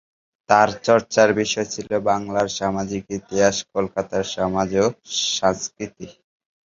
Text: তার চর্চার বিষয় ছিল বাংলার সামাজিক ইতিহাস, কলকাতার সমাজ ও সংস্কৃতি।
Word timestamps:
তার 0.49 0.69
চর্চার 0.83 1.29
বিষয় 1.33 1.67
ছিল 1.73 1.89
বাংলার 2.09 2.47
সামাজিক 2.59 3.03
ইতিহাস, 3.17 3.55
কলকাতার 3.73 4.23
সমাজ 4.35 4.69
ও 4.77 4.85
সংস্কৃতি। 5.33 6.07